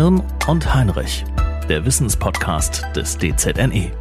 [0.00, 1.26] Hirn und Heinrich,
[1.68, 3.92] der Wissenspodcast des DZNE.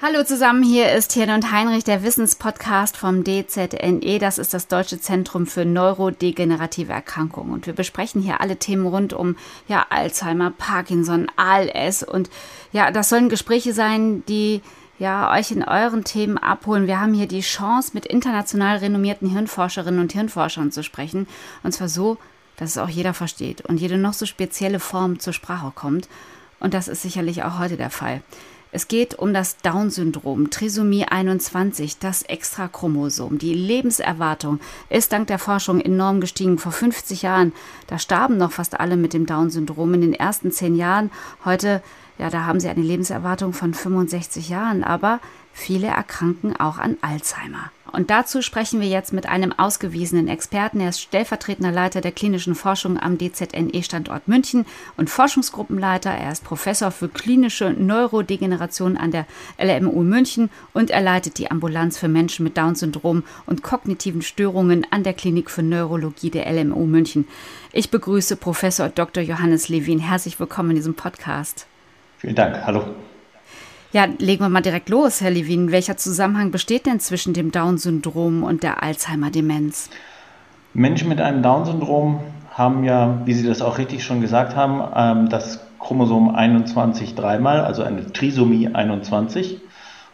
[0.00, 4.20] Hallo zusammen, hier ist Hirn und Heinrich, der Wissenspodcast vom DZNE.
[4.20, 7.52] Das ist das Deutsche Zentrum für neurodegenerative Erkrankungen.
[7.52, 9.34] Und wir besprechen hier alle Themen rund um
[9.66, 12.04] ja, Alzheimer, Parkinson, ALS.
[12.04, 12.30] Und
[12.70, 14.62] ja, das sollen Gespräche sein, die
[15.00, 16.86] ja, euch in euren Themen abholen.
[16.86, 21.26] Wir haben hier die Chance, mit international renommierten Hirnforscherinnen und Hirnforschern zu sprechen.
[21.64, 22.18] Und zwar so,
[22.58, 26.08] dass es auch jeder versteht und jede noch so spezielle Form zur Sprache kommt.
[26.60, 28.22] Und das ist sicherlich auch heute der Fall.
[28.70, 33.38] Es geht um das Down-Syndrom, Trisomie 21, das Extrachromosom.
[33.38, 36.58] Die Lebenserwartung ist dank der Forschung enorm gestiegen.
[36.58, 37.54] Vor 50 Jahren,
[37.86, 41.10] da starben noch fast alle mit dem Down-Syndrom in den ersten zehn Jahren.
[41.46, 41.82] Heute
[42.18, 45.20] ja, da haben sie eine Lebenserwartung von 65 Jahren, aber
[45.58, 47.70] viele erkranken auch an Alzheimer.
[47.90, 50.80] Und dazu sprechen wir jetzt mit einem ausgewiesenen Experten.
[50.80, 54.66] Er ist stellvertretender Leiter der klinischen Forschung am DZNE-Standort München
[54.96, 56.10] und Forschungsgruppenleiter.
[56.10, 59.26] Er ist Professor für klinische Neurodegeneration an der
[59.58, 65.02] LMU München und er leitet die Ambulanz für Menschen mit Down-Syndrom und kognitiven Störungen an
[65.02, 67.26] der Klinik für Neurologie der LMU München.
[67.72, 69.22] Ich begrüße Professor Dr.
[69.22, 69.98] Johannes Levin.
[69.98, 71.66] Herzlich willkommen in diesem Podcast.
[72.18, 72.66] Vielen Dank.
[72.66, 72.84] Hallo.
[73.90, 75.72] Ja, legen wir mal direkt los, Herr Levin.
[75.72, 79.88] Welcher Zusammenhang besteht denn zwischen dem Down-Syndrom und der Alzheimer-Demenz?
[80.74, 85.30] Menschen mit einem Down-Syndrom haben ja, wie Sie das auch richtig schon gesagt haben, ähm,
[85.30, 89.58] das Chromosom 21 dreimal, also eine Trisomie 21.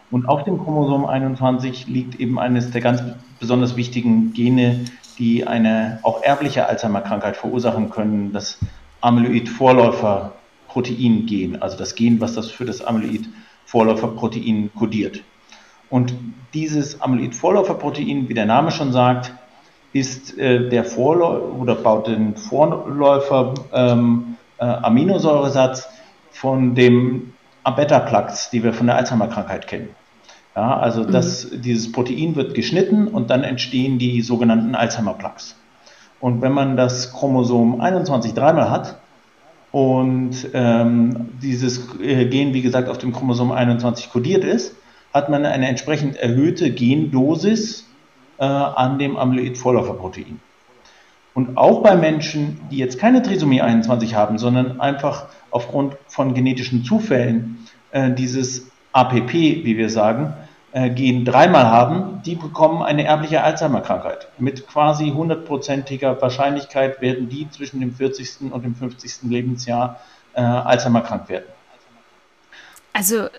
[0.09, 3.03] Und auf dem Chromosom 21 liegt eben eines der ganz
[3.41, 4.85] besonders wichtigen Gene,
[5.19, 8.57] die eine auch erbliche Alzheimer-Krankheit verursachen können, das
[9.01, 10.31] Amyloid-Vorläufer
[10.69, 12.81] Protein-Gen, also das Gen, was das für das
[13.65, 15.23] Amyloid-Vorläuferprotein kodiert.
[15.89, 16.13] Und
[16.53, 19.33] dieses Amyloid-Vorläuferprotein, wie der Name schon sagt,
[19.93, 25.87] ist äh, der Vorläufer oder baut den Vorläufer ähm, äh, Aminosäuresatz
[26.31, 29.89] von dem Beta-Plaques, die wir von der Alzheimer-Krankheit kennen.
[30.55, 31.11] Ja, also mhm.
[31.11, 35.55] das, dieses Protein wird geschnitten und dann entstehen die sogenannten Alzheimer-Plaques.
[36.19, 38.97] Und wenn man das Chromosom 21 dreimal hat,
[39.75, 44.73] und ähm, dieses äh, Gen, wie gesagt, auf dem Chromosom 21 kodiert ist,
[45.13, 47.85] hat man eine entsprechend erhöhte Gendosis
[48.37, 50.39] äh, an dem Amyloid-Vorläuferprotein.
[51.33, 56.85] Und auch bei Menschen, die jetzt keine Trisomie 21 haben, sondern einfach aufgrund von genetischen
[56.85, 60.35] Zufällen äh, dieses APP, wie wir sagen,
[60.75, 64.27] äh, Gen dreimal haben, die bekommen eine erbliche Alzheimer-Krankheit.
[64.37, 68.51] Mit quasi hundertprozentiger Wahrscheinlichkeit werden die zwischen dem 40.
[68.51, 69.29] und dem 50.
[69.29, 70.01] Lebensjahr
[70.33, 71.45] äh, Alzheimer krank werden.
[72.91, 73.29] Also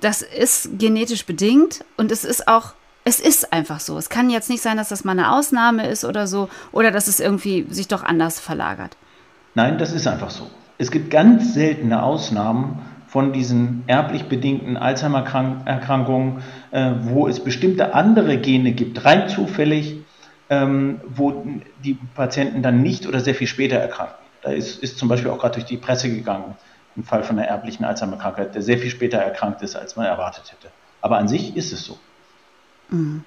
[0.00, 3.98] das ist genetisch bedingt und es ist auch es ist einfach so.
[3.98, 7.08] Es kann jetzt nicht sein, dass das mal eine Ausnahme ist oder so, oder dass
[7.08, 8.96] es irgendwie sich doch anders verlagert.
[9.56, 10.48] Nein, das ist einfach so.
[10.78, 12.78] Es gibt ganz seltene Ausnahmen,
[13.10, 19.96] von diesen erblich bedingten Alzheimer-Erkrankungen, äh, wo es bestimmte andere Gene gibt, rein zufällig,
[20.48, 21.44] ähm, wo
[21.82, 24.14] die Patienten dann nicht oder sehr viel später erkranken.
[24.42, 26.56] Da ist, ist zum Beispiel auch gerade durch die Presse gegangen,
[26.96, 30.52] ein Fall von einer erblichen Alzheimer-Krankheit, der sehr viel später erkrankt ist, als man erwartet
[30.52, 30.72] hätte.
[31.00, 31.98] Aber an sich ist es so.
[32.90, 33.24] Mhm.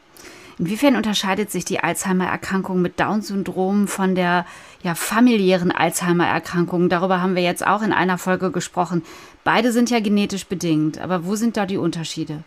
[0.64, 4.46] Inwiefern unterscheidet sich die Alzheimer-Erkrankung mit Down-Syndrom von der
[4.82, 6.88] ja, familiären Alzheimer-Erkrankung?
[6.88, 9.02] Darüber haben wir jetzt auch in einer Folge gesprochen.
[9.44, 12.46] Beide sind ja genetisch bedingt, aber wo sind da die Unterschiede?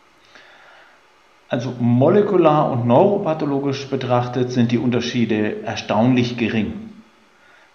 [1.51, 6.73] Also molekular und neuropathologisch betrachtet sind die Unterschiede erstaunlich gering.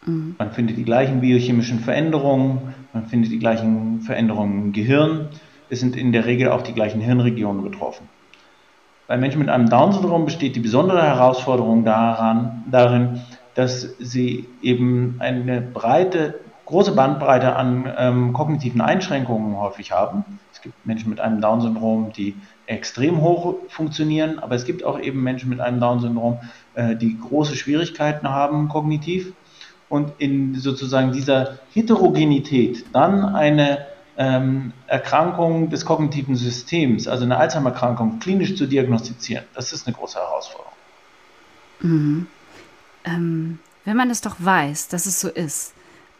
[0.07, 0.38] Mhm.
[0.40, 5.28] Man findet die gleichen biochemischen Veränderungen, man findet die gleichen Veränderungen im Gehirn.
[5.69, 8.09] Es sind in der Regel auch die gleichen Hirnregionen betroffen.
[9.12, 13.20] Bei Menschen mit einem Down-Syndrom besteht die besondere Herausforderung daran, darin,
[13.56, 20.40] dass sie eben eine breite, große Bandbreite an ähm, kognitiven Einschränkungen häufig haben.
[20.54, 25.22] Es gibt Menschen mit einem Down-Syndrom, die extrem hoch funktionieren, aber es gibt auch eben
[25.22, 26.40] Menschen mit einem Down-Syndrom,
[26.75, 29.34] äh, die große Schwierigkeiten haben kognitiv.
[29.90, 33.80] Und in sozusagen dieser Heterogenität dann eine
[34.18, 39.46] ähm, Erkrankung des kognitiven Systems, also eine Alzheimer-Erkrankung, klinisch zu diagnostizieren.
[39.54, 40.74] Das ist eine große Herausforderung.
[41.81, 42.28] Mhm.
[43.06, 45.74] Ähm, wenn man es doch weiß, dass es so ist,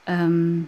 [0.08, 0.68] ähm,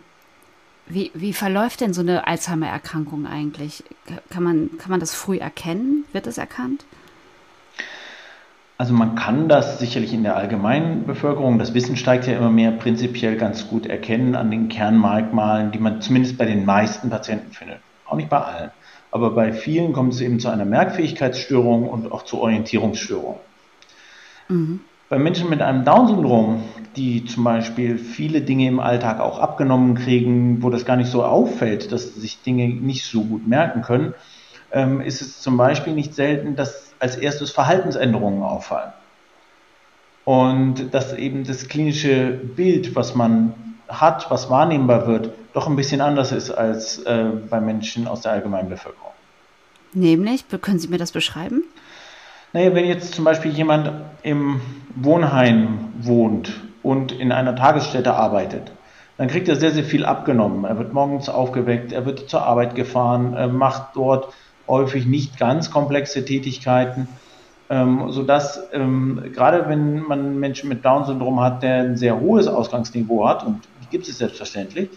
[0.86, 3.84] wie, wie verläuft denn so eine Alzheimer-Erkrankung eigentlich?
[4.30, 6.06] Kann man, kann man das früh erkennen?
[6.12, 6.86] Wird es erkannt?
[8.78, 12.72] Also man kann das sicherlich in der allgemeinen Bevölkerung, das Wissen steigt ja immer mehr,
[12.72, 17.78] prinzipiell ganz gut erkennen an den Kernmerkmalen, die man zumindest bei den meisten Patienten findet.
[18.06, 18.72] Auch nicht bei allen.
[19.12, 23.40] Aber bei vielen kommt es eben zu einer Merkfähigkeitsstörung und auch zu Orientierungsstörungen.
[24.50, 24.80] Mhm.
[25.08, 26.64] Bei Menschen mit einem Down-Syndrom,
[26.96, 31.24] die zum Beispiel viele Dinge im Alltag auch abgenommen kriegen, wo das gar nicht so
[31.24, 34.16] auffällt, dass sich Dinge nicht so gut merken können,
[34.72, 38.94] ähm, ist es zum Beispiel nicht selten, dass als erstes Verhaltensänderungen auffallen.
[40.24, 43.54] Und dass eben das klinische Bild, was man
[43.90, 48.32] hat, was wahrnehmbar wird, doch ein bisschen anders ist als äh, bei Menschen aus der
[48.32, 49.12] allgemeinen Bevölkerung.
[49.92, 51.64] Nämlich, können Sie mir das beschreiben?
[52.54, 53.92] Naja, wenn jetzt zum Beispiel jemand
[54.24, 54.62] im
[54.96, 56.54] Wohnheim wohnt
[56.84, 58.72] und in einer Tagesstätte arbeitet,
[59.18, 60.64] dann kriegt er sehr, sehr viel abgenommen.
[60.64, 64.34] Er wird morgens aufgeweckt, er wird zur Arbeit gefahren, macht dort
[64.68, 67.08] häufig nicht ganz komplexe Tätigkeiten,
[67.70, 73.28] ähm, sodass ähm, gerade wenn man Menschen mit Down-Syndrom hat, der ein sehr hohes Ausgangsniveau
[73.28, 74.90] hat, und die gibt es selbstverständlich,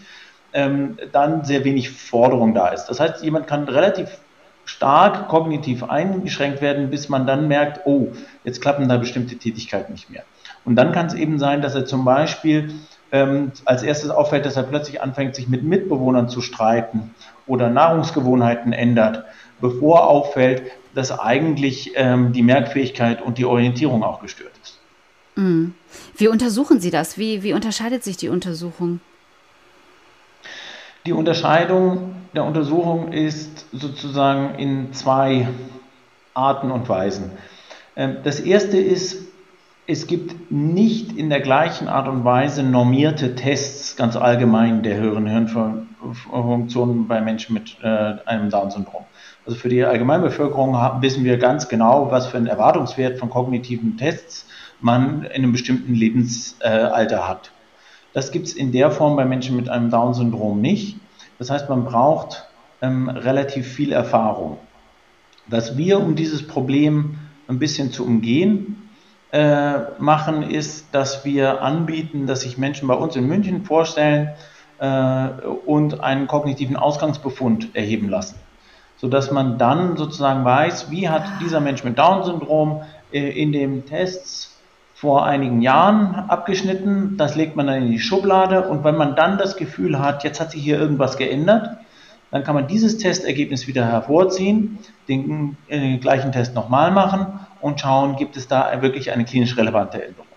[0.53, 2.85] ähm, dann sehr wenig Forderung da ist.
[2.85, 4.19] Das heißt, jemand kann relativ
[4.65, 8.09] stark kognitiv eingeschränkt werden, bis man dann merkt, oh,
[8.43, 10.23] jetzt klappen da bestimmte Tätigkeiten nicht mehr.
[10.65, 12.71] Und dann kann es eben sein, dass er zum Beispiel
[13.11, 17.15] ähm, als erstes auffällt, dass er plötzlich anfängt, sich mit Mitbewohnern zu streiten
[17.45, 19.23] oder Nahrungsgewohnheiten ändert,
[19.61, 20.63] bevor auffällt,
[20.93, 24.79] dass eigentlich ähm, die Merkfähigkeit und die Orientierung auch gestört ist.
[25.35, 25.75] Mhm.
[26.15, 27.17] Wie untersuchen Sie das?
[27.17, 28.99] Wie, wie unterscheidet sich die Untersuchung?
[31.05, 35.47] Die Unterscheidung der Untersuchung ist sozusagen in zwei
[36.33, 37.31] Arten und Weisen.
[37.95, 39.26] Ähm, das erste ist,
[39.89, 45.27] es gibt nicht in der gleichen Art und Weise normierte Tests ganz allgemein der höheren
[45.27, 49.05] Hirnfunktionen bei Menschen mit äh, einem Down-Syndrom.
[49.45, 54.45] Also für die Allgemeinbevölkerung wissen wir ganz genau, was für einen Erwartungswert von kognitiven Tests
[54.81, 57.51] man in einem bestimmten Lebensalter hat.
[58.11, 60.97] Das gibt es in der Form bei Menschen mit einem Down-Syndrom nicht.
[61.39, 62.45] Das heißt, man braucht
[62.81, 64.57] ähm, relativ viel Erfahrung.
[65.47, 68.86] Was wir, um dieses Problem ein bisschen zu umgehen,
[69.31, 74.29] äh, machen, ist, dass wir anbieten, dass sich Menschen bei uns in München vorstellen
[74.79, 75.27] äh,
[75.65, 78.39] und einen kognitiven Ausgangsbefund erheben lassen,
[78.95, 84.57] sodass man dann sozusagen weiß, wie hat dieser Mensch mit Down-Syndrom äh, in den Tests
[84.95, 87.17] vor einigen Jahren abgeschnitten.
[87.17, 88.69] Das legt man dann in die Schublade.
[88.69, 91.77] Und wenn man dann das Gefühl hat, jetzt hat sich hier irgendwas geändert,
[92.31, 98.15] dann kann man dieses Testergebnis wieder hervorziehen, den, den gleichen Test nochmal machen und schauen,
[98.15, 100.27] gibt es da wirklich eine klinisch relevante Änderung.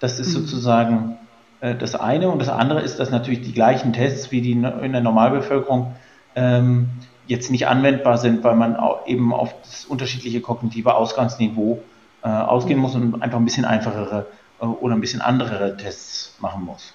[0.00, 0.40] Das ist mhm.
[0.40, 1.18] sozusagen
[1.60, 2.28] äh, das eine.
[2.28, 4.62] Und das andere ist, dass natürlich die gleichen Tests wie die in
[4.92, 5.94] der Normalbevölkerung
[6.34, 6.88] ähm,
[7.26, 8.76] jetzt nicht anwendbar sind, weil man
[9.06, 11.82] eben auf das unterschiedliche kognitive Ausgangsniveau
[12.22, 14.26] äh, ausgehen muss und einfach ein bisschen einfachere
[14.60, 16.94] äh, oder ein bisschen andere Tests machen muss.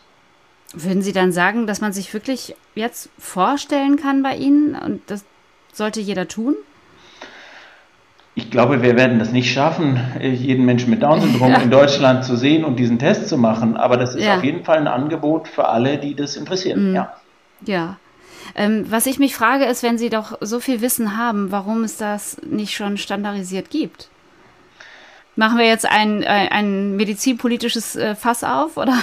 [0.74, 5.24] Würden Sie dann sagen, dass man sich wirklich jetzt vorstellen kann bei Ihnen und das
[5.72, 6.56] sollte jeder tun?
[8.38, 11.58] Ich glaube, wir werden das nicht schaffen, äh, jeden Menschen mit Down-Syndrom ja.
[11.58, 13.76] in Deutschland zu sehen und diesen Test zu machen.
[13.76, 14.38] Aber das ist ja.
[14.38, 16.90] auf jeden Fall ein Angebot für alle, die das interessieren.
[16.90, 16.96] Mhm.
[16.96, 17.14] Ja.
[17.66, 17.98] Ja.
[18.56, 21.98] Ähm, was ich mich frage, ist, wenn Sie doch so viel Wissen haben, warum es
[21.98, 24.08] das nicht schon standardisiert gibt?
[25.36, 29.00] Machen wir jetzt ein, ein, ein medizinpolitisches äh, Fass auf, oder?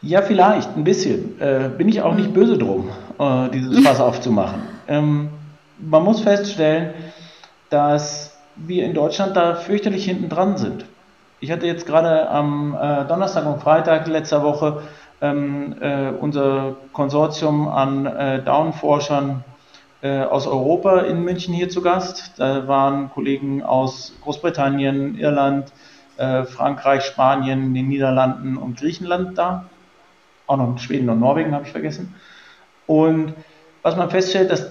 [0.00, 1.38] Ja, vielleicht, ein bisschen.
[1.38, 2.34] Äh, bin ich auch nicht mhm.
[2.34, 2.88] böse drum,
[3.18, 4.62] äh, dieses Fass aufzumachen.
[4.88, 5.28] Ähm,
[5.78, 6.94] man muss feststellen,
[7.70, 10.84] dass wir in Deutschland da fürchterlich hinten dran sind.
[11.40, 14.82] Ich hatte jetzt gerade am äh, Donnerstag und Freitag letzter Woche
[15.20, 19.44] ähm, äh, unser Konsortium an äh, Down-Forschern
[20.02, 22.34] äh, aus Europa in München hier zu Gast.
[22.36, 25.72] Da waren Kollegen aus Großbritannien, Irland,
[26.16, 29.66] äh, Frankreich, Spanien, den Niederlanden und Griechenland da.
[30.46, 32.14] Auch noch Schweden und Norwegen habe ich vergessen.
[32.86, 33.34] Und
[33.82, 34.70] was man feststellt, dass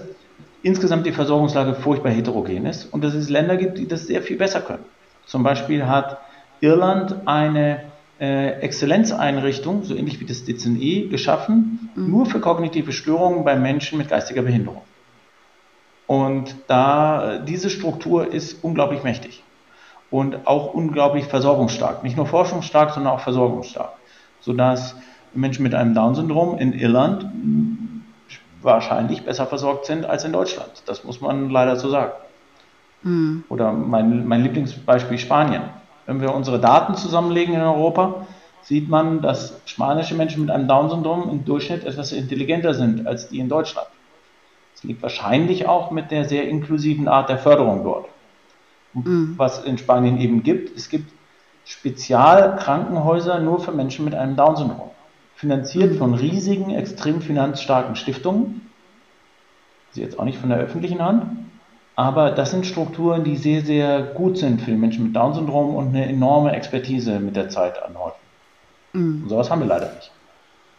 [0.64, 4.36] insgesamt die Versorgungslage furchtbar heterogen ist und dass es Länder gibt, die das sehr viel
[4.36, 4.84] besser können.
[5.26, 6.18] Zum Beispiel hat
[6.60, 7.82] Irland eine
[8.18, 12.10] äh, Exzellenzeinrichtung, so ähnlich wie das DZNE, geschaffen, mhm.
[12.10, 14.82] nur für kognitive Störungen bei Menschen mit geistiger Behinderung.
[16.06, 19.42] Und da diese Struktur ist unglaublich mächtig
[20.10, 22.02] und auch unglaublich versorgungsstark.
[22.02, 23.92] Nicht nur forschungsstark, sondern auch versorgungsstark.
[24.40, 24.96] Sodass
[25.34, 27.26] Menschen mit einem Down-Syndrom in Irland
[28.64, 30.70] wahrscheinlich besser versorgt sind als in Deutschland.
[30.86, 32.12] Das muss man leider so sagen.
[33.02, 33.44] Mhm.
[33.48, 35.62] Oder mein, mein Lieblingsbeispiel Spanien.
[36.06, 38.26] Wenn wir unsere Daten zusammenlegen in Europa,
[38.62, 43.38] sieht man, dass spanische Menschen mit einem Down-Syndrom im Durchschnitt etwas intelligenter sind als die
[43.38, 43.88] in Deutschland
[44.84, 48.06] liegt wahrscheinlich auch mit der sehr inklusiven Art der Förderung dort.
[48.92, 49.34] Mhm.
[49.36, 51.12] Was in Spanien eben gibt, es gibt
[51.64, 54.90] Spezialkrankenhäuser nur für Menschen mit einem Down-Syndrom.
[55.36, 58.70] Finanziert von riesigen, extrem finanzstarken Stiftungen.
[59.90, 61.24] Sie jetzt auch nicht von der öffentlichen Hand.
[61.96, 65.88] Aber das sind Strukturen, die sehr, sehr gut sind für die Menschen mit Down-Syndrom und
[65.88, 68.18] eine enorme Expertise mit der Zeit anhäufen.
[68.92, 69.22] Mhm.
[69.22, 70.10] Und sowas haben wir leider nicht.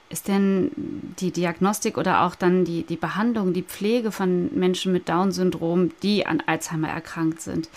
[0.09, 0.71] Ist denn
[1.19, 6.25] die Diagnostik oder auch dann die, die Behandlung, die Pflege von Menschen mit Down-Syndrom, die
[6.25, 7.69] an Alzheimer erkrankt sind,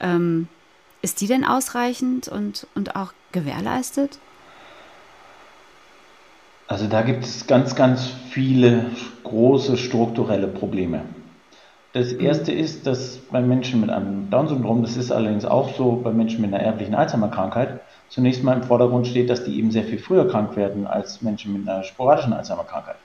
[0.00, 0.48] ähm,
[1.02, 4.18] ist die denn ausreichend und, und auch gewährleistet?
[6.74, 8.86] Also da gibt es ganz, ganz viele
[9.22, 11.02] große strukturelle Probleme.
[11.92, 12.18] Das mhm.
[12.18, 16.40] erste ist, dass bei Menschen mit einem Down-Syndrom, das ist allerdings auch so bei Menschen
[16.40, 17.78] mit einer erblichen Alzheimer-Krankheit,
[18.08, 21.52] zunächst mal im Vordergrund steht, dass die eben sehr viel früher krank werden als Menschen
[21.52, 22.96] mit einer sporadischen Alzheimer-Krankheit.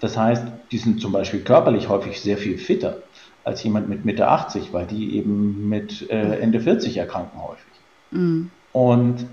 [0.00, 2.98] Das heißt, die sind zum Beispiel körperlich häufig sehr viel fitter
[3.44, 7.64] als jemand mit Mitte 80, weil die eben mit äh, Ende 40 erkranken häufig.
[8.10, 8.50] Mhm.
[8.74, 9.26] Und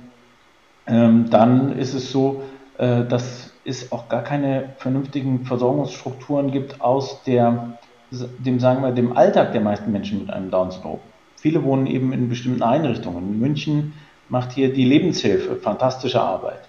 [0.88, 2.43] ähm, dann ist es so,
[2.77, 7.77] äh, dass es auch gar keine vernünftigen Versorgungsstrukturen gibt aus der,
[8.12, 11.00] dem, sagen wir, dem Alltag der meisten Menschen mit einem Down-Syndrom.
[11.36, 13.33] Viele wohnen eben in bestimmten Einrichtungen.
[13.33, 13.93] In München
[14.29, 16.62] macht hier die Lebenshilfe fantastische Arbeit.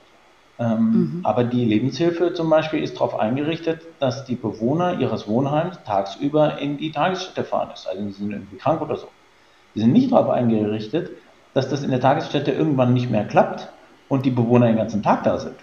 [0.59, 1.21] Ähm, mhm.
[1.23, 6.79] Aber die Lebenshilfe zum Beispiel ist darauf eingerichtet, dass die Bewohner ihres Wohnheims tagsüber in
[6.79, 7.71] die Tagesstätte fahren.
[7.77, 9.07] Sei denn, sie sind irgendwie krank oder so.
[9.75, 11.13] Die sind nicht darauf eingerichtet,
[11.55, 13.69] dass das in der Tagesstätte irgendwann nicht mehr klappt
[14.09, 15.55] und die Bewohner den ganzen Tag da sind.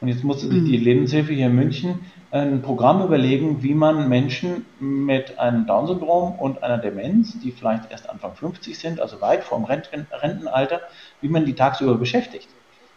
[0.00, 0.84] Und jetzt musste sich die mhm.
[0.84, 6.78] Lebenshilfe hier in München ein Programm überlegen, wie man Menschen mit einem Down-Syndrom und einer
[6.78, 10.80] Demenz, die vielleicht erst Anfang 50 sind, also weit vorm Rentenalter,
[11.20, 12.48] wie man die tagsüber beschäftigt,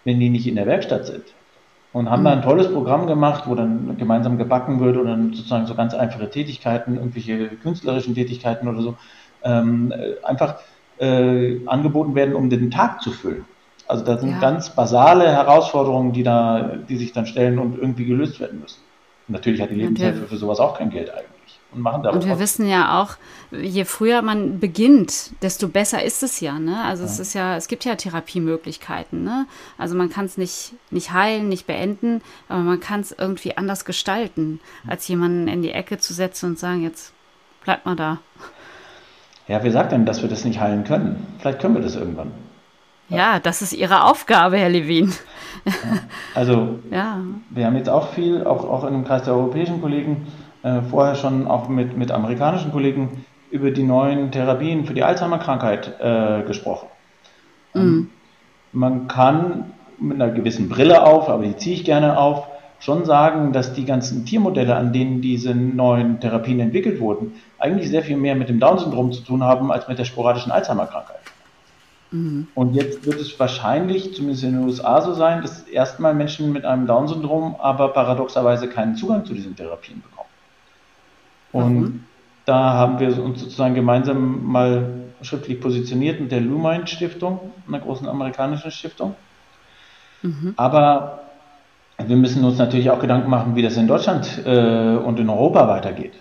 [0.06, 1.24] wenn die nicht in der Werkstatt sind.
[1.92, 2.26] Und haben mhm.
[2.26, 6.30] da ein tolles Programm gemacht, wo dann gemeinsam gebacken wird oder sozusagen so ganz einfache
[6.30, 8.96] Tätigkeiten, irgendwelche künstlerischen Tätigkeiten oder so,
[9.44, 9.94] ähm,
[10.24, 10.60] einfach
[11.00, 13.46] äh, angeboten werden, um den Tag zu füllen.
[13.94, 14.40] Also das sind ja.
[14.40, 18.80] ganz basale Herausforderungen, die da, die sich dann stellen und irgendwie gelöst werden müssen.
[19.28, 21.60] Und natürlich hat die Lebenshilfe für sowas auch kein Geld eigentlich.
[21.72, 23.18] Und, machen und wir wissen ja auch,
[23.52, 26.58] je früher man beginnt, desto besser ist es ja.
[26.58, 26.84] Ne?
[26.84, 27.10] Also ja.
[27.10, 29.24] es ist ja, es gibt ja Therapiemöglichkeiten.
[29.24, 29.46] Ne?
[29.78, 33.86] Also man kann es nicht, nicht heilen, nicht beenden, aber man kann es irgendwie anders
[33.86, 37.14] gestalten, als jemanden in die Ecke zu setzen und sagen, jetzt
[37.64, 38.18] bleibt mal da.
[39.48, 41.28] Ja, wer sagt denn, dass wir das nicht heilen können?
[41.38, 42.32] Vielleicht können wir das irgendwann.
[43.10, 45.14] Ja, das ist Ihre Aufgabe, Herr Levin.
[46.34, 47.18] Also, ja.
[47.50, 50.28] wir haben jetzt auch viel, auch, auch in dem Kreis der europäischen Kollegen,
[50.64, 56.00] äh, vorher schon auch mit, mit amerikanischen Kollegen über die neuen Therapien für die Alzheimer-Krankheit
[56.00, 56.88] äh, gesprochen.
[57.74, 58.10] Mhm.
[58.72, 62.48] Man kann mit einer gewissen Brille auf, aber die ziehe ich gerne auf,
[62.80, 68.02] schon sagen, dass die ganzen Tiermodelle, an denen diese neuen Therapien entwickelt wurden, eigentlich sehr
[68.02, 71.20] viel mehr mit dem Down-Syndrom zu tun haben als mit der sporadischen Alzheimer-Krankheit.
[72.14, 72.48] Mhm.
[72.54, 76.64] Und jetzt wird es wahrscheinlich, zumindest in den USA so sein, dass erstmal Menschen mit
[76.64, 80.30] einem Down-Syndrom aber paradoxerweise keinen Zugang zu diesen Therapien bekommen.
[81.52, 82.04] Und mhm.
[82.46, 84.92] da haben wir uns sozusagen gemeinsam mal
[85.24, 89.16] schriftlich positioniert mit der Lumine Stiftung, einer großen amerikanischen Stiftung.
[90.22, 90.54] Mhm.
[90.56, 91.22] Aber
[91.98, 95.68] wir müssen uns natürlich auch Gedanken machen, wie das in Deutschland äh, und in Europa
[95.68, 96.14] weitergeht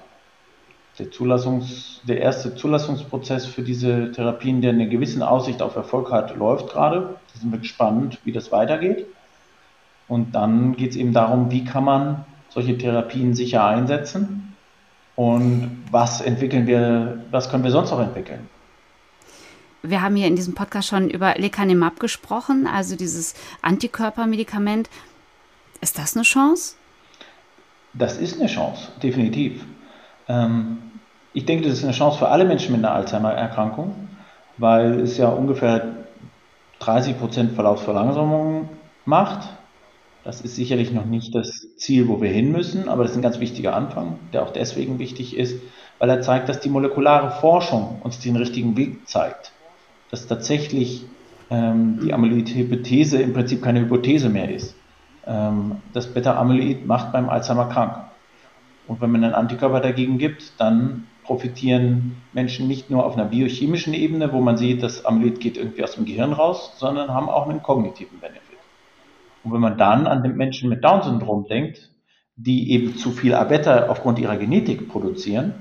[1.02, 6.37] der, Zulassungs-, der erste Zulassungsprozess für diese Therapien, der eine gewisse Aussicht auf Erfolg hat,
[6.37, 7.16] läuft gerade.
[7.32, 9.06] Da sind wir gespannt, wie das weitergeht.
[10.09, 14.54] Und dann geht es eben darum, wie kann man solche Therapien sicher einsetzen
[15.16, 18.49] und was entwickeln wir, was können wir sonst noch entwickeln.
[19.82, 24.88] Wir haben hier in diesem Podcast schon über Lecanemab gesprochen, also dieses Antikörpermedikament.
[25.80, 26.76] Ist das eine Chance?
[27.94, 29.64] Das ist eine Chance, definitiv.
[30.28, 30.78] Ähm,
[31.34, 34.08] ich denke, das ist eine Chance für alle Menschen mit einer Alzheimer-Erkrankung,
[34.58, 35.94] weil es ja ungefähr
[36.80, 38.68] 30 Prozent Verlaufsverlangsamung
[39.04, 39.48] macht.
[40.24, 43.22] Das ist sicherlich noch nicht das Ziel, wo wir hin müssen, aber das ist ein
[43.22, 45.60] ganz wichtiger Anfang, der auch deswegen wichtig ist,
[45.98, 49.52] weil er zeigt, dass die molekulare Forschung uns den richtigen Weg zeigt.
[50.10, 51.04] Dass tatsächlich
[51.50, 54.76] ähm, die Amyloid-Hypothese im Prinzip keine Hypothese mehr ist.
[55.26, 57.96] Ähm, das Beta-Amyloid macht beim Alzheimer krank.
[58.86, 63.95] Und wenn man einen Antikörper dagegen gibt, dann profitieren Menschen nicht nur auf einer biochemischen
[63.95, 67.49] Ebene, wo man sieht, das Amyloid geht irgendwie aus dem Gehirn raus, sondern haben auch
[67.49, 68.59] einen kognitiven Benefit.
[69.45, 71.91] Und wenn man dann an den Menschen mit Down-Syndrom denkt,
[72.37, 75.55] die eben zu viel A-Beta aufgrund ihrer Genetik produzieren,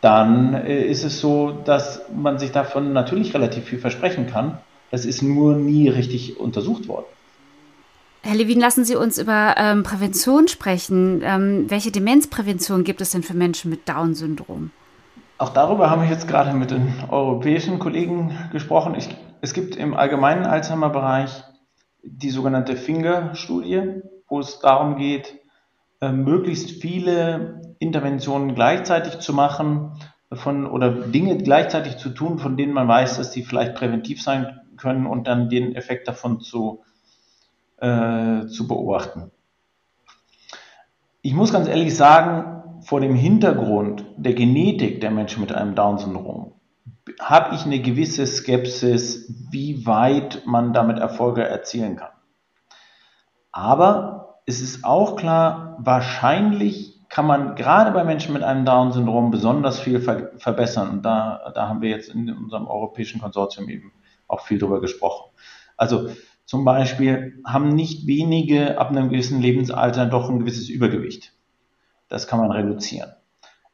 [0.00, 4.58] dann äh, ist es so, dass man sich davon natürlich relativ viel versprechen kann.
[4.90, 7.06] Das ist nur nie richtig untersucht worden.
[8.22, 11.22] Herr Levin, lassen Sie uns über ähm, Prävention sprechen.
[11.22, 14.70] Ähm, welche Demenzprävention gibt es denn für Menschen mit Down-Syndrom?
[15.38, 18.96] Auch darüber haben wir jetzt gerade mit den europäischen Kollegen gesprochen.
[18.96, 19.08] Ich,
[19.40, 21.44] es gibt im allgemeinen Alzheimer-Bereich
[22.02, 25.38] die sogenannte Finger-Studie, wo es darum geht,
[26.00, 29.92] äh, möglichst viele Interventionen gleichzeitig zu machen,
[30.32, 34.60] von oder Dinge gleichzeitig zu tun, von denen man weiß, dass die vielleicht präventiv sein
[34.76, 36.82] können und dann den Effekt davon zu,
[37.80, 39.30] äh, zu beobachten.
[41.22, 46.52] Ich muss ganz ehrlich sagen, vor dem Hintergrund der Genetik der Menschen mit einem Down-Syndrom
[47.20, 52.12] habe ich eine gewisse Skepsis, wie weit man damit Erfolge erzielen kann.
[53.50, 59.80] Aber es ist auch klar, wahrscheinlich kann man gerade bei Menschen mit einem Down-Syndrom besonders
[59.80, 60.90] viel ver verbessern.
[60.90, 63.92] Und da, da haben wir jetzt in unserem europäischen Konsortium eben
[64.26, 65.30] auch viel drüber gesprochen.
[65.76, 66.10] Also
[66.48, 71.34] zum Beispiel haben nicht wenige ab einem gewissen Lebensalter doch ein gewisses Übergewicht.
[72.08, 73.12] Das kann man reduzieren.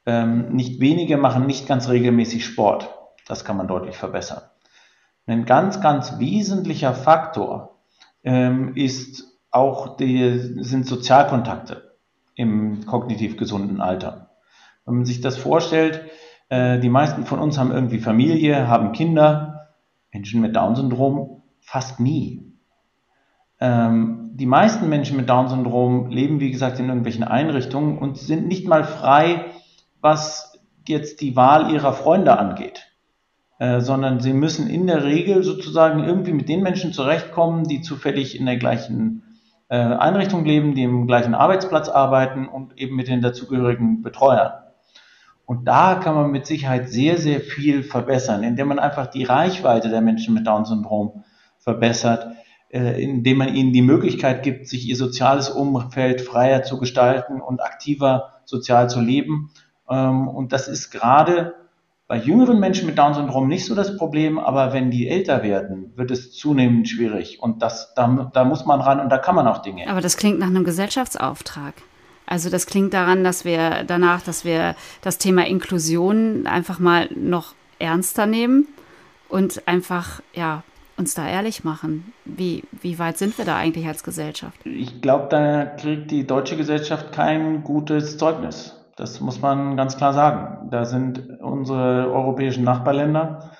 [0.06, 2.92] Ähm, nicht wenige machen nicht ganz regelmäßig Sport.
[3.28, 4.42] Das kann man deutlich verbessern.
[5.24, 7.78] Ein ganz, ganz wesentlicher Faktor
[8.24, 11.94] ähm, ist auch die, sind Sozialkontakte
[12.34, 14.30] im kognitiv gesunden Alter.
[14.84, 16.10] Wenn man sich das vorstellt,
[16.48, 19.68] äh, die meisten von uns haben irgendwie Familie, haben Kinder,
[20.12, 22.50] Menschen mit Down-Syndrom fast nie.
[23.64, 28.68] Ähm, die meisten Menschen mit Down-Syndrom leben, wie gesagt, in irgendwelchen Einrichtungen und sind nicht
[28.68, 29.46] mal frei,
[30.02, 32.90] was jetzt die Wahl ihrer Freunde angeht.
[33.58, 38.38] Äh, sondern sie müssen in der Regel sozusagen irgendwie mit den Menschen zurechtkommen, die zufällig
[38.38, 39.22] in der gleichen
[39.70, 44.52] äh, Einrichtung leben, die im gleichen Arbeitsplatz arbeiten und eben mit den dazugehörigen Betreuern.
[45.46, 49.88] Und da kann man mit Sicherheit sehr, sehr viel verbessern, indem man einfach die Reichweite
[49.88, 51.24] der Menschen mit Down-Syndrom
[51.58, 52.26] verbessert,
[52.78, 58.32] indem man ihnen die Möglichkeit gibt, sich ihr soziales Umfeld freier zu gestalten und aktiver
[58.44, 59.50] sozial zu leben.
[59.88, 61.54] Ähm, und das ist gerade
[62.06, 66.10] bei jüngeren Menschen mit Down-Syndrom nicht so das Problem, aber wenn die älter werden, wird
[66.10, 67.40] es zunehmend schwierig.
[67.40, 69.88] Und das, da, da muss man ran und da kann man auch Dinge.
[69.88, 71.74] Aber das klingt nach einem Gesellschaftsauftrag.
[72.26, 77.54] Also das klingt daran, dass wir danach, dass wir das Thema Inklusion einfach mal noch
[77.78, 78.66] ernster nehmen
[79.28, 80.62] und einfach, ja,
[80.96, 82.12] uns da ehrlich machen.
[82.24, 84.58] Wie, wie weit sind wir da eigentlich als Gesellschaft?
[84.64, 88.80] Ich glaube, da kriegt die deutsche Gesellschaft kein gutes Zeugnis.
[88.96, 90.70] Das muss man ganz klar sagen.
[90.70, 93.50] Da sind unsere europäischen Nachbarländer,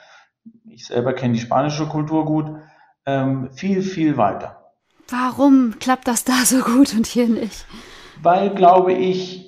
[0.66, 2.50] ich selber kenne die spanische Kultur gut,
[3.06, 4.72] ähm, viel, viel weiter.
[5.08, 7.66] Warum klappt das da so gut und hier nicht?
[8.22, 9.44] Weil, glaube ich,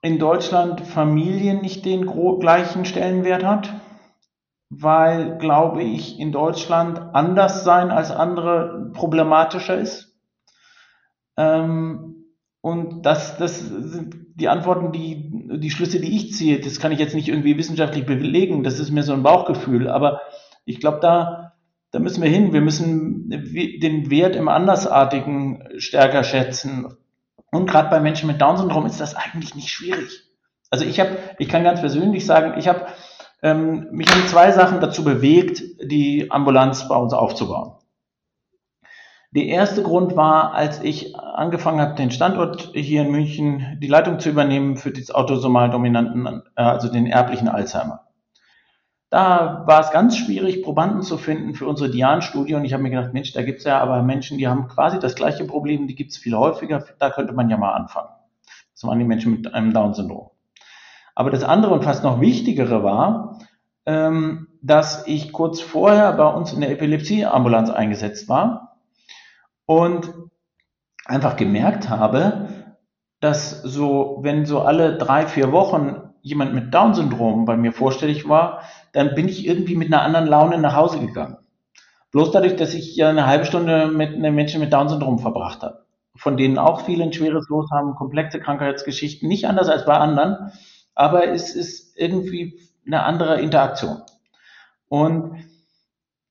[0.00, 2.06] in Deutschland Familie nicht den
[2.40, 3.72] gleichen Stellenwert hat.
[4.76, 10.16] Weil, glaube ich, in Deutschland anders sein als andere problematischer ist.
[11.36, 12.24] Ähm,
[12.60, 16.98] und das, das sind die Antworten, die, die Schlüsse, die ich ziehe, das kann ich
[16.98, 20.22] jetzt nicht irgendwie wissenschaftlich belegen, das ist mir so ein Bauchgefühl, aber
[20.64, 21.52] ich glaube, da,
[21.90, 22.52] da müssen wir hin.
[22.52, 26.96] Wir müssen den Wert im Andersartigen stärker schätzen.
[27.50, 30.24] Und gerade bei Menschen mit Down-Syndrom ist das eigentlich nicht schwierig.
[30.70, 32.86] Also ich habe, ich kann ganz persönlich sagen, ich habe
[33.44, 37.74] ähm, mich in zwei Sachen dazu bewegt, die Ambulanz bei uns aufzubauen.
[39.32, 44.18] Der erste Grund war, als ich angefangen habe, den Standort hier in München, die Leitung
[44.18, 48.06] zu übernehmen für das autosomal dominanten, äh, also den erblichen Alzheimer.
[49.10, 52.90] Da war es ganz schwierig, Probanden zu finden für unsere Dian-Studie und ich habe mir
[52.90, 55.94] gedacht, Mensch, da gibt es ja aber Menschen, die haben quasi das gleiche Problem, die
[55.94, 58.08] gibt es viel häufiger, da könnte man ja mal anfangen.
[58.72, 60.30] Das waren die Menschen mit einem Down-Syndrom.
[61.14, 63.38] Aber das andere und fast noch wichtigere war,
[63.86, 68.78] ähm, dass ich kurz vorher bei uns in der Epilepsie-Ambulanz eingesetzt war
[69.66, 70.12] und
[71.04, 72.48] einfach gemerkt habe,
[73.20, 78.62] dass so, wenn so alle drei, vier Wochen jemand mit Down-Syndrom bei mir vorstellig war,
[78.92, 81.36] dann bin ich irgendwie mit einer anderen Laune nach Hause gegangen.
[82.12, 85.84] Bloß dadurch, dass ich ja eine halbe Stunde mit einem Menschen mit Down-Syndrom verbracht habe.
[86.16, 90.52] Von denen auch viele ein schweres Los haben, komplexe Krankheitsgeschichten, nicht anders als bei anderen,
[90.94, 94.02] aber es ist irgendwie eine andere Interaktion.
[94.88, 95.44] Und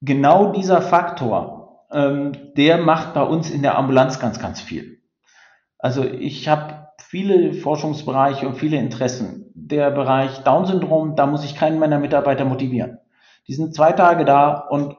[0.02, 4.99] genau dieser Faktor, ähm, der macht bei uns in der Ambulanz ganz, ganz viel.
[5.78, 9.52] Also ich habe viele Forschungsbereiche und viele Interessen.
[9.54, 12.99] Der Bereich Down-Syndrom, da muss ich keinen meiner Mitarbeiter motivieren.
[13.47, 14.95] Die sind zwei Tage da und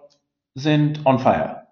[0.54, 1.62] sind on fire.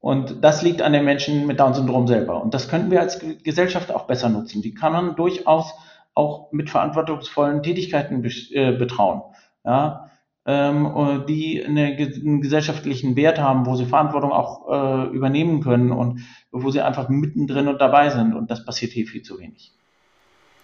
[0.00, 2.42] Und das liegt an den Menschen mit Down-Syndrom selber.
[2.42, 4.60] Und das könnten wir als Gesellschaft auch besser nutzen.
[4.60, 5.72] Die kann man durchaus
[6.14, 9.22] auch mit verantwortungsvollen Tätigkeiten äh, betrauen.
[9.64, 10.10] Ja,
[10.44, 16.20] ähm, die eine, einen gesellschaftlichen Wert haben, wo sie Verantwortung auch äh, übernehmen können und
[16.50, 18.34] wo sie einfach mittendrin und dabei sind.
[18.34, 19.72] Und das passiert hier viel zu wenig.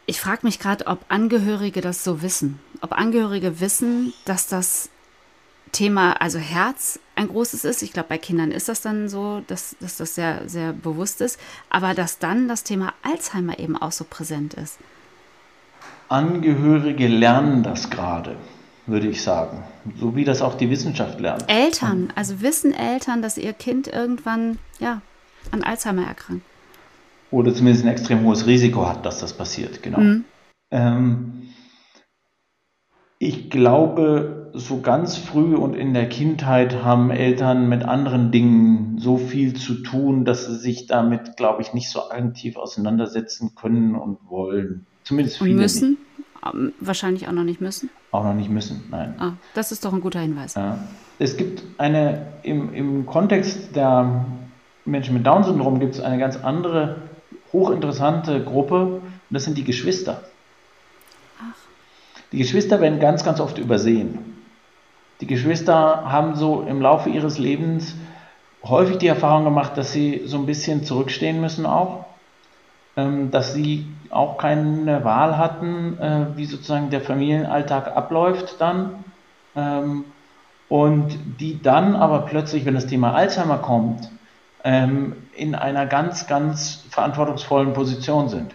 [0.07, 2.59] Ich frage mich gerade, ob Angehörige das so wissen.
[2.81, 4.91] Ob Angehörige wissen, dass das
[5.71, 7.83] Thema, also Herz, ein großes ist.
[7.83, 11.39] Ich glaube, bei Kindern ist das dann so, dass, dass das sehr, sehr bewusst ist.
[11.69, 14.79] Aber dass dann das Thema Alzheimer eben auch so präsent ist.
[16.09, 18.37] Angehörige lernen das gerade,
[18.87, 19.63] würde ich sagen.
[19.99, 21.45] So wie das auch die Wissenschaft lernt.
[21.49, 25.03] Eltern, also wissen Eltern, dass ihr Kind irgendwann ja,
[25.51, 26.45] an Alzheimer erkrankt?
[27.31, 30.01] Oder zumindest ein extrem hohes Risiko hat, dass das passiert, genau.
[30.01, 30.25] Mhm.
[30.71, 31.43] Ähm,
[33.19, 39.19] ich glaube, so ganz früh und in der Kindheit haben Eltern mit anderen Dingen so
[39.19, 44.19] viel zu tun, dass sie sich damit, glaube ich, nicht so aktiv auseinandersetzen können und
[44.29, 44.87] wollen.
[45.09, 45.55] Zumindest viele.
[45.55, 45.91] Müssen?
[46.17, 46.55] Nicht.
[46.55, 47.89] Ähm, wahrscheinlich auch noch nicht müssen.
[48.13, 49.15] Auch noch nicht müssen, nein.
[49.19, 50.55] Ah, das ist doch ein guter Hinweis.
[50.55, 50.79] Ja.
[51.19, 54.27] Es gibt eine, im, im Kontext der
[54.85, 56.97] Menschen mit Down-Syndrom gibt es eine ganz andere,
[57.55, 60.25] hochinteressante Gruppe, und das sind die Geschwister.
[61.41, 61.57] Ach.
[62.33, 64.37] Die Geschwister werden ganz, ganz oft übersehen.
[65.23, 67.95] Die Geschwister haben so im Laufe ihres Lebens
[68.63, 72.05] häufig die Erfahrung gemacht, dass sie so ein bisschen zurückstehen müssen auch,
[72.97, 79.05] ähm, dass sie auch keine Wahl hatten, äh, wie sozusagen der Familienalltag abläuft dann.
[79.57, 80.05] Ähm,
[80.69, 84.11] und die dann aber plötzlich, wenn das Thema Alzheimer kommt,
[84.65, 88.55] ähm, in einer ganz, ganz verantwortungsvollen Position sind,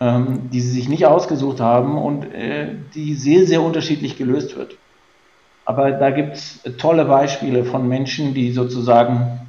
[0.00, 4.76] die sie sich nicht ausgesucht haben und äh, die sehr, sehr unterschiedlich gelöst wird.
[5.64, 9.46] Aber da gibt es tolle Beispiele von Menschen, die sozusagen,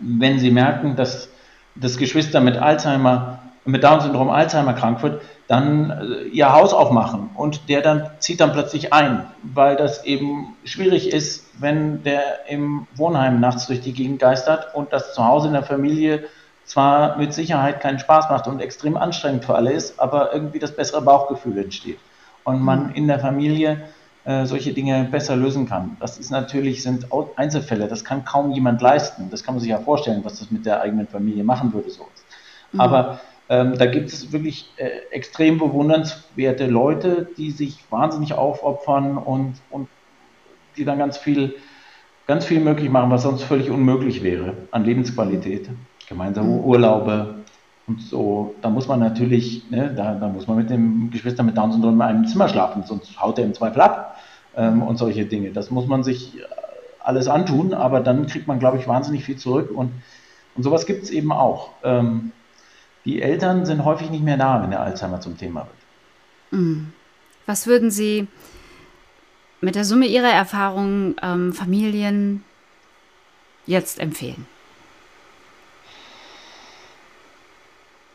[0.00, 1.28] wenn sie merken, dass
[1.74, 7.68] das Geschwister mit Alzheimer, mit Down-Syndrom Alzheimer krank wird, dann äh, ihr Haus aufmachen und
[7.68, 13.40] der dann zieht dann plötzlich ein, weil das eben schwierig ist, wenn der im Wohnheim
[13.40, 16.24] nachts durch die Gegend geistert und das zu Hause in der Familie
[16.64, 20.74] zwar mit Sicherheit keinen Spaß macht und extrem anstrengend für alle ist, aber irgendwie das
[20.74, 21.98] bessere Bauchgefühl entsteht
[22.44, 23.82] und man in der Familie
[24.24, 25.98] äh, solche Dinge besser lösen kann.
[26.00, 29.28] Das ist natürlich, sind Einzelfälle, das kann kaum jemand leisten.
[29.30, 31.90] Das kann man sich ja vorstellen, was das mit der eigenen Familie machen würde.
[31.90, 32.08] So.
[32.72, 32.80] Mhm.
[32.80, 39.54] Aber ähm, da gibt es wirklich äh, extrem bewundernswerte Leute, die sich wahnsinnig aufopfern und,
[39.70, 39.88] und
[40.76, 41.54] die dann ganz viel,
[42.26, 45.68] ganz viel möglich machen, was sonst völlig unmöglich wäre an Lebensqualität.
[46.08, 46.64] Gemeinsame mhm.
[46.64, 47.44] Urlaube,
[47.86, 51.56] und so, da muss man natürlich, ne, da, da muss man mit dem Geschwister mit
[51.56, 54.16] Down-Syndrom in einem Zimmer schlafen, sonst haut er im Zweifel ab
[54.56, 55.50] ähm, und solche Dinge.
[55.50, 56.42] Das muss man sich äh,
[57.00, 59.92] alles antun, aber dann kriegt man, glaube ich, wahnsinnig viel zurück und,
[60.54, 61.70] und sowas gibt es eben auch.
[61.82, 62.32] Ähm,
[63.04, 66.60] die Eltern sind häufig nicht mehr da, wenn der Alzheimer zum Thema wird.
[66.60, 66.92] Mhm.
[67.46, 68.26] Was würden Sie
[69.60, 72.44] mit der Summe Ihrer Erfahrungen ähm, Familien
[73.66, 74.46] jetzt empfehlen?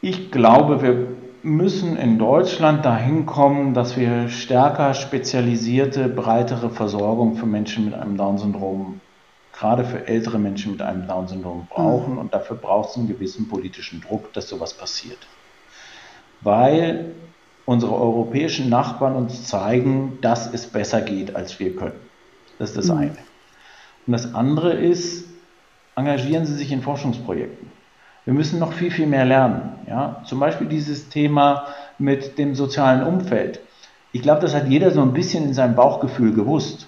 [0.02, 1.08] Ich glaube, wir
[1.44, 8.18] müssen in Deutschland dahin kommen, dass wir stärker spezialisierte, breitere Versorgung für Menschen mit einem
[8.18, 9.02] Down-Syndrom,
[9.60, 12.18] gerade für ältere Menschen mit einem Down-Syndrom brauchen.
[12.18, 15.18] Und dafür braucht es einen gewissen politischen Druck, dass sowas passiert.
[16.42, 17.12] Weil
[17.66, 22.00] unsere europäischen Nachbarn uns zeigen, dass es besser geht, als wir können.
[22.58, 23.18] Das ist das eine.
[24.08, 25.26] Und das andere ist,
[25.96, 27.70] engagieren Sie sich in Forschungsprojekten.
[28.24, 29.74] Wir müssen noch viel, viel mehr lernen.
[29.88, 30.22] Ja?
[30.26, 31.68] Zum Beispiel dieses Thema
[31.98, 33.60] mit dem sozialen Umfeld.
[34.14, 36.88] Ich glaube, das hat jeder so ein bisschen in seinem Bauchgefühl gewusst.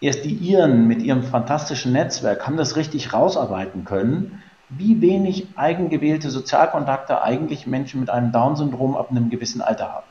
[0.00, 6.30] Erst die Iren mit ihrem fantastischen Netzwerk haben das richtig rausarbeiten können, wie wenig eigengewählte
[6.30, 10.06] Sozialkontakte eigentlich Menschen mit einem Down-Syndrom ab einem gewissen Alter haben.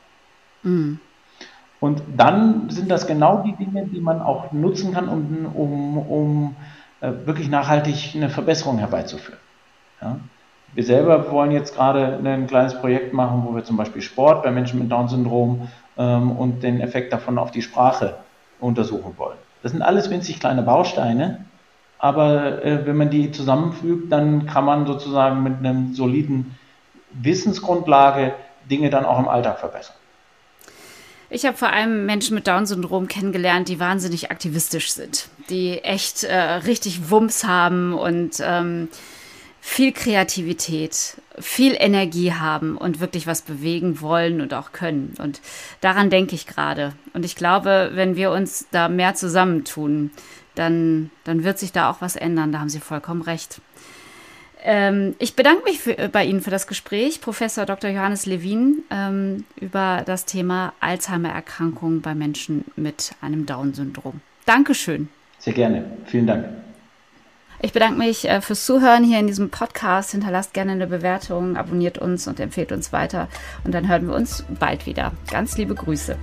[0.64, 1.00] Mhm.
[1.80, 6.56] Und dann sind das genau die Dinge, die man auch nutzen kann, um, um, um
[7.02, 9.40] äh, wirklich nachhaltig eine Verbesserung herbeizuführen.
[10.02, 10.18] Ja?
[10.74, 14.52] Wir selber wollen jetzt gerade ein kleines Projekt machen, wo wir zum Beispiel Sport bei
[14.52, 18.18] Menschen mit Down-Syndrom ähm, und den Effekt davon auf die Sprache
[18.60, 19.38] untersuchen wollen.
[19.68, 21.44] Das sind alles winzig kleine Bausteine,
[22.00, 26.58] aber äh, wenn man die zusammenfügt, dann kann man sozusagen mit einer soliden
[27.12, 28.34] Wissensgrundlage
[28.72, 29.98] Dinge dann auch im Alltag verbessern.
[31.30, 36.38] Ich habe vor allem Menschen mit Down-Syndrom kennengelernt, die wahnsinnig aktivistisch sind, die echt äh,
[36.38, 38.88] richtig Wumms haben und ähm,
[39.68, 45.14] viel Kreativität, viel Energie haben und wirklich was bewegen wollen und auch können.
[45.22, 45.42] Und
[45.82, 46.94] daran denke ich gerade.
[47.14, 50.12] Und ich glaube, wenn wir uns da mehr zusammentun,
[50.56, 52.54] dann, dann wird sich da auch was ändern.
[52.54, 53.62] Da haben Sie vollkommen recht.
[54.64, 57.90] Ähm, ich bedanke mich für, bei Ihnen für das Gespräch, Professor Dr.
[57.90, 64.22] Johannes Levin, ähm, über das Thema Alzheimer-Erkrankung bei Menschen mit einem Down-Syndrom.
[64.46, 65.10] Dankeschön.
[65.40, 65.84] Sehr gerne.
[66.06, 66.67] Vielen Dank.
[67.60, 70.12] Ich bedanke mich äh, fürs Zuhören hier in diesem Podcast.
[70.12, 73.28] Hinterlasst gerne eine Bewertung, abonniert uns und empfehlt uns weiter.
[73.64, 75.12] Und dann hören wir uns bald wieder.
[75.32, 76.18] Ganz liebe Grüße.